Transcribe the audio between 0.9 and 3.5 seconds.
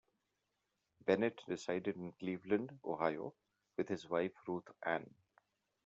Bennett resided in Cleveland, Ohio,